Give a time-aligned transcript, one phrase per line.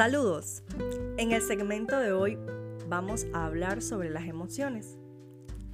[0.00, 0.62] Saludos.
[1.18, 2.38] En el segmento de hoy
[2.88, 4.96] vamos a hablar sobre las emociones.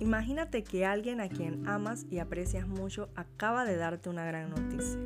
[0.01, 4.99] Imagínate que alguien a quien amas y aprecias mucho acaba de darte una gran noticia.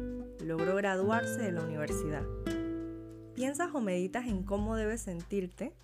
[0.42, 2.22] Logró graduarse de la universidad.
[3.34, 5.74] ¿Piensas o meditas en cómo debes sentirte?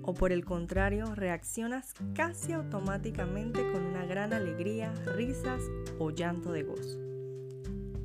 [0.00, 5.60] ¿O por el contrario, reaccionas casi automáticamente con una gran alegría, risas
[5.98, 6.98] o llanto de gozo?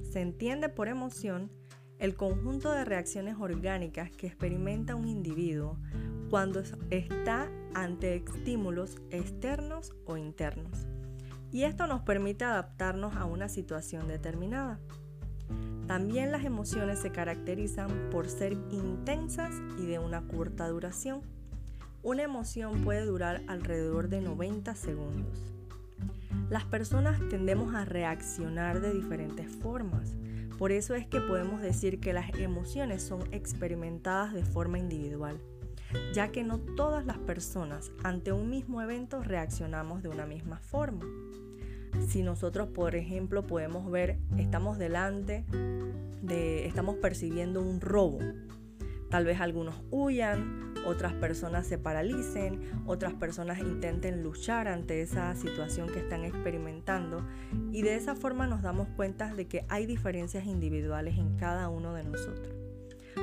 [0.03, 1.49] Se entiende por emoción
[2.01, 5.77] el conjunto de reacciones orgánicas que experimenta un individuo
[6.31, 10.87] cuando está ante estímulos externos o internos.
[11.51, 14.79] Y esto nos permite adaptarnos a una situación determinada.
[15.85, 21.21] También las emociones se caracterizan por ser intensas y de una corta duración.
[22.01, 25.53] Una emoción puede durar alrededor de 90 segundos.
[26.49, 30.15] Las personas tendemos a reaccionar de diferentes formas
[30.61, 35.41] por eso es que podemos decir que las emociones son experimentadas de forma individual,
[36.13, 41.03] ya que no todas las personas ante un mismo evento reaccionamos de una misma forma.
[42.07, 45.45] Si nosotros, por ejemplo, podemos ver, estamos delante
[46.21, 48.19] de, estamos percibiendo un robo,
[49.09, 55.89] tal vez algunos huyan, otras personas se paralicen, otras personas intenten luchar ante esa situación
[55.89, 57.25] que están experimentando
[57.71, 61.93] y de esa forma nos damos cuenta de que hay diferencias individuales en cada uno
[61.93, 62.55] de nosotros.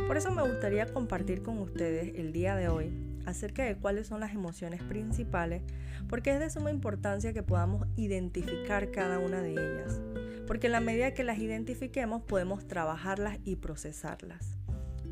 [0.07, 2.93] Por eso me gustaría compartir con ustedes el día de hoy
[3.27, 5.63] acerca de cuáles son las emociones principales,
[6.09, 10.01] porque es de suma importancia que podamos identificar cada una de ellas,
[10.47, 14.58] porque en la medida que las identifiquemos podemos trabajarlas y procesarlas.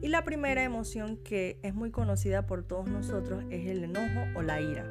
[0.03, 4.43] Y la primera emoción que es muy conocida por todos nosotros es el enojo o
[4.43, 4.91] la ira.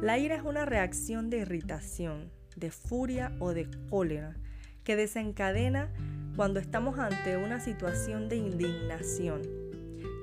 [0.00, 4.36] La ira es una reacción de irritación, de furia o de cólera
[4.84, 5.92] que desencadena
[6.36, 9.42] cuando estamos ante una situación de indignación.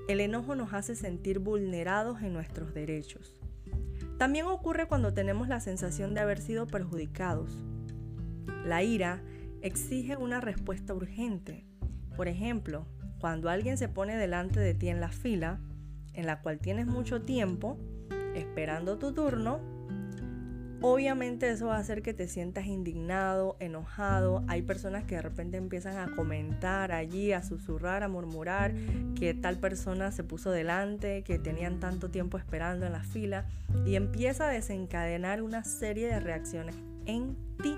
[0.07, 3.39] El enojo nos hace sentir vulnerados en nuestros derechos.
[4.17, 7.63] También ocurre cuando tenemos la sensación de haber sido perjudicados.
[8.65, 9.21] La ira
[9.61, 11.65] exige una respuesta urgente.
[12.17, 12.85] Por ejemplo,
[13.19, 15.59] cuando alguien se pone delante de ti en la fila,
[16.13, 17.77] en la cual tienes mucho tiempo
[18.33, 19.59] esperando tu turno,
[20.81, 24.43] obviamente eso va a hacer que te sientas indignado, enojado.
[24.47, 28.73] Hay personas que de repente empiezan a comentar allí, a susurrar, a murmurar
[29.15, 33.45] que tal persona se puso delante, que tenían tanto tiempo esperando en la fila
[33.85, 36.75] y empieza a desencadenar una serie de reacciones
[37.05, 37.75] en ti.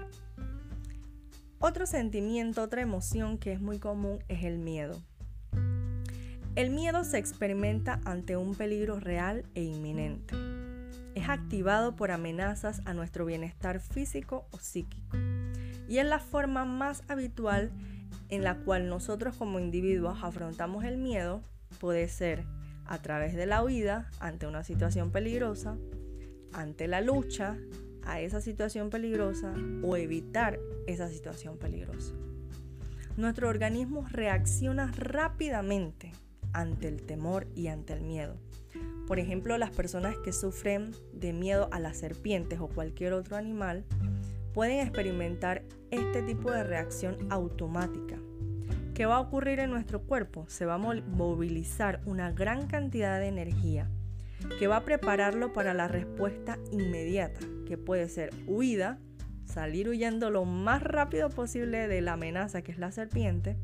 [1.59, 4.99] Otro sentimiento, otra emoción que es muy común es el miedo.
[6.53, 10.35] El miedo se experimenta ante un peligro real e inminente.
[11.15, 15.15] Es activado por amenazas a nuestro bienestar físico o psíquico.
[15.87, 17.71] Y es la forma más habitual
[18.27, 21.41] en la cual nosotros como individuos afrontamos el miedo.
[21.79, 22.43] Puede ser
[22.85, 25.77] a través de la huida ante una situación peligrosa,
[26.51, 27.55] ante la lucha
[28.03, 32.13] a esa situación peligrosa o evitar esa situación peligrosa.
[33.15, 36.11] Nuestro organismo reacciona rápidamente
[36.53, 38.37] ante el temor y ante el miedo.
[39.07, 43.85] Por ejemplo, las personas que sufren de miedo a las serpientes o cualquier otro animal
[44.53, 48.17] pueden experimentar este tipo de reacción automática.
[48.93, 50.45] ¿Qué va a ocurrir en nuestro cuerpo?
[50.47, 53.89] Se va a movilizar una gran cantidad de energía
[54.59, 58.99] que va a prepararlo para la respuesta inmediata, que puede ser huida,
[59.45, 63.57] salir huyendo lo más rápido posible de la amenaza que es la serpiente,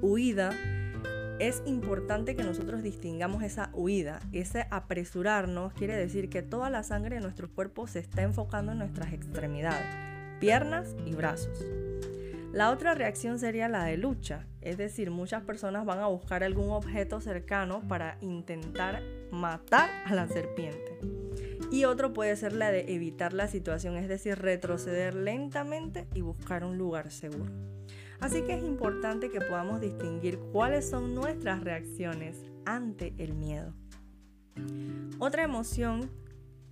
[0.00, 0.50] huida,
[1.38, 7.16] es importante que nosotros distingamos esa huida, ese apresurarnos, quiere decir que toda la sangre
[7.16, 9.86] de nuestro cuerpo se está enfocando en nuestras extremidades,
[10.40, 11.66] piernas y brazos.
[12.52, 16.70] La otra reacción sería la de lucha, es decir, muchas personas van a buscar algún
[16.70, 20.98] objeto cercano para intentar matar a la serpiente.
[21.70, 26.64] Y otro puede ser la de evitar la situación, es decir, retroceder lentamente y buscar
[26.64, 27.50] un lugar seguro.
[28.22, 33.74] Así que es importante que podamos distinguir cuáles son nuestras reacciones ante el miedo.
[35.18, 36.08] Otra emoción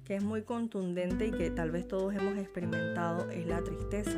[0.05, 4.17] que es muy contundente y que tal vez todos hemos experimentado es la tristeza.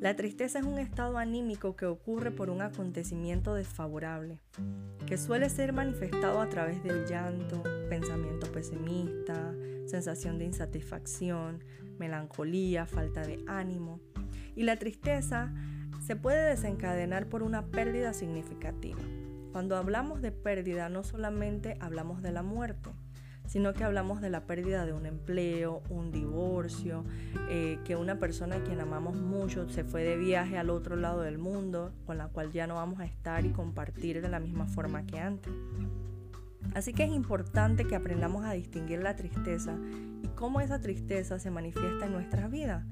[0.00, 4.40] La tristeza es un estado anímico que ocurre por un acontecimiento desfavorable,
[5.06, 9.54] que suele ser manifestado a través del llanto, pensamiento pesimista,
[9.84, 11.62] sensación de insatisfacción,
[11.98, 14.00] melancolía, falta de ánimo.
[14.56, 15.52] Y la tristeza
[16.04, 19.00] se puede desencadenar por una pérdida significativa.
[19.52, 22.90] Cuando hablamos de pérdida no solamente hablamos de la muerte,
[23.46, 27.04] sino que hablamos de la pérdida de un empleo, un divorcio,
[27.48, 31.22] eh, que una persona a quien amamos mucho se fue de viaje al otro lado
[31.22, 34.66] del mundo, con la cual ya no vamos a estar y compartir de la misma
[34.66, 35.52] forma que antes.
[36.74, 39.78] Así que es importante que aprendamos a distinguir la tristeza
[40.22, 42.84] y cómo esa tristeza se manifiesta en nuestras vidas.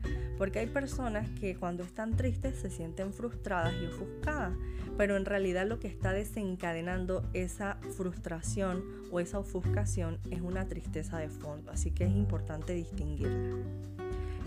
[0.42, 4.52] Porque hay personas que cuando están tristes se sienten frustradas y ofuscadas,
[4.98, 11.18] pero en realidad lo que está desencadenando esa frustración o esa ofuscación es una tristeza
[11.18, 11.70] de fondo.
[11.70, 13.56] Así que es importante distinguirla.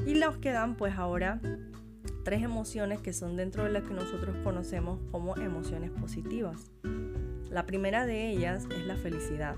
[0.06, 1.40] Y nos quedan pues ahora
[2.26, 6.72] tres emociones que son dentro de las que nosotros conocemos como emociones positivas.
[7.50, 9.56] La primera de ellas es la felicidad,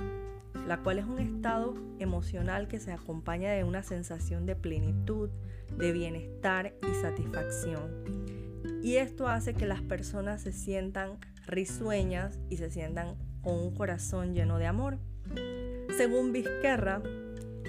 [0.68, 5.30] la cual es un estado emocional que se acompaña de una sensación de plenitud,
[5.78, 8.06] de bienestar y satisfacción.
[8.84, 14.34] Y esto hace que las personas se sientan risueñas y se sientan con un corazón
[14.34, 15.00] lleno de amor.
[15.96, 17.02] Según Vizquerra,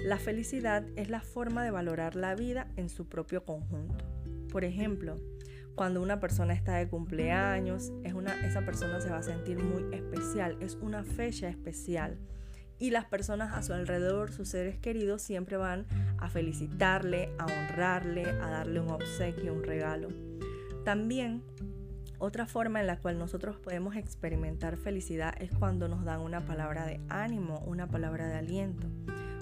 [0.03, 4.05] la felicidad es la forma de valorar la vida en su propio conjunto.
[4.51, 5.15] Por ejemplo,
[5.75, 10.75] cuando una persona está de cumpleaños, esa persona se va a sentir muy especial, es
[10.75, 12.17] una fecha especial.
[12.79, 15.85] Y las personas a su alrededor, sus seres queridos, siempre van
[16.17, 20.09] a felicitarle, a honrarle, a darle un obsequio, un regalo.
[20.85, 21.43] También
[22.19, 26.85] otra forma en la cual nosotros podemos experimentar felicidad es cuando nos dan una palabra
[26.85, 28.87] de ánimo, una palabra de aliento,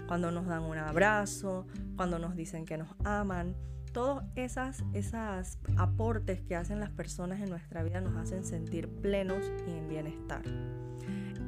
[0.08, 3.56] cuando nos dan un abrazo, cuando nos dicen que nos aman,
[3.94, 9.72] todos esos aportes que hacen las personas en nuestra vida nos hacen sentir plenos y
[9.72, 10.44] en bienestar.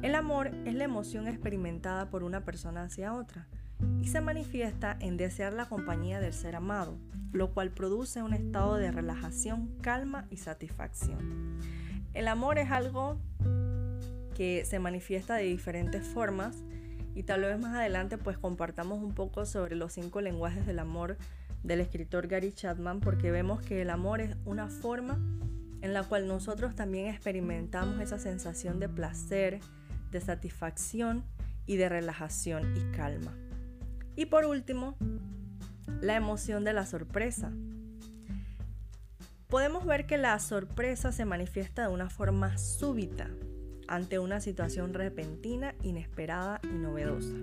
[0.02, 3.46] El amor es la emoción experimentada por una persona hacia otra
[4.00, 6.96] y se manifiesta en desear la compañía del ser amado,
[7.32, 11.58] lo cual produce un estado de relajación, calma y satisfacción.
[12.14, 13.18] El amor es algo
[14.34, 16.56] que se manifiesta de diferentes formas
[17.14, 21.18] y tal vez más adelante pues compartamos un poco sobre los cinco lenguajes del amor
[21.62, 25.18] del escritor Gary Chapman porque vemos que el amor es una forma
[25.82, 29.60] en la cual nosotros también experimentamos esa sensación de placer,
[30.10, 31.24] de satisfacción
[31.66, 33.36] y de relajación y calma.
[34.16, 34.96] Y por último,
[36.00, 37.52] la emoción de la sorpresa.
[39.48, 43.28] Podemos ver que la sorpresa se manifiesta de una forma súbita
[43.88, 47.34] ante una situación repentina, inesperada y novedosa.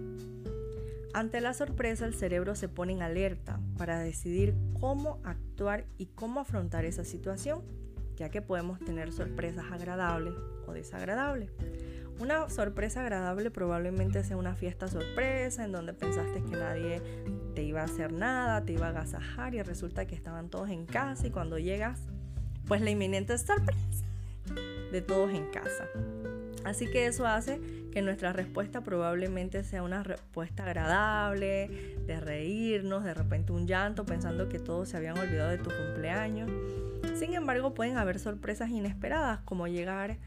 [1.13, 6.39] Ante la sorpresa, el cerebro se pone en alerta para decidir cómo actuar y cómo
[6.39, 7.63] afrontar esa situación,
[8.15, 10.35] ya que podemos tener sorpresas agradables
[10.67, 11.51] o desagradables.
[12.19, 17.01] Una sorpresa agradable probablemente sea una fiesta sorpresa en donde pensaste que nadie
[17.53, 20.85] te iba a hacer nada, te iba a agasajar y resulta que estaban todos en
[20.85, 21.99] casa y cuando llegas,
[22.65, 24.05] pues la inminente sorpresa
[24.91, 25.85] de todos en casa.
[26.63, 27.61] Así que eso hace
[27.91, 34.49] que nuestra respuesta probablemente sea una respuesta agradable, de reírnos, de repente un llanto pensando
[34.49, 36.49] que todos se habían olvidado de tu cumpleaños.
[37.15, 40.17] Sin embargo, pueden haber sorpresas inesperadas, como llegar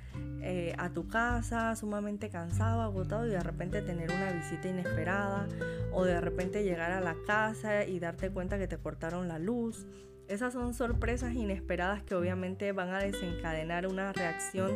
[0.42, 5.46] eh, a tu casa sumamente cansado, agotado y de repente tener una visita inesperada,
[5.92, 9.86] o de repente llegar a la casa y darte cuenta que te cortaron la luz.
[10.28, 14.70] Esas son sorpresas inesperadas que obviamente van a desencadenar una reacción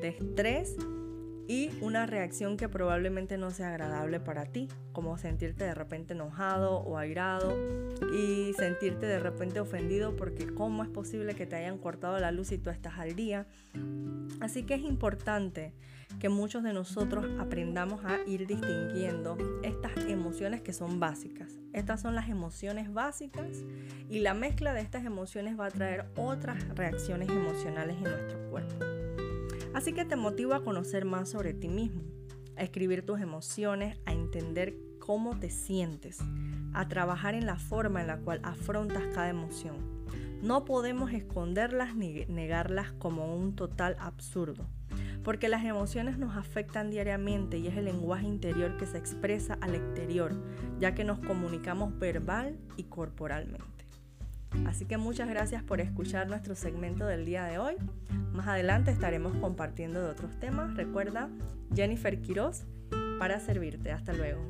[0.00, 0.76] de estrés
[1.50, 6.76] y una reacción que probablemente no sea agradable para ti, como sentirte de repente enojado
[6.76, 7.58] o airado
[8.14, 12.52] y sentirte de repente ofendido porque cómo es posible que te hayan cortado la luz
[12.52, 13.48] y tú estás al día.
[14.38, 15.74] Así que es importante
[16.20, 21.58] que muchos de nosotros aprendamos a ir distinguiendo estas emociones que son básicas.
[21.72, 23.64] Estas son las emociones básicas
[24.08, 29.09] y la mezcla de estas emociones va a traer otras reacciones emocionales en nuestro cuerpo.
[29.72, 32.02] Así que te motivo a conocer más sobre ti mismo,
[32.56, 36.18] a escribir tus emociones, a entender cómo te sientes,
[36.74, 39.76] a trabajar en la forma en la cual afrontas cada emoción.
[40.42, 44.66] No podemos esconderlas ni negarlas como un total absurdo,
[45.22, 49.74] porque las emociones nos afectan diariamente y es el lenguaje interior que se expresa al
[49.74, 50.32] exterior,
[50.78, 53.89] ya que nos comunicamos verbal y corporalmente.
[54.66, 57.74] Así que muchas gracias por escuchar nuestro segmento del día de hoy.
[58.32, 60.74] Más adelante estaremos compartiendo de otros temas.
[60.76, 61.28] Recuerda,
[61.74, 62.64] Jennifer Quiroz,
[63.18, 63.92] para servirte.
[63.92, 64.40] Hasta luego.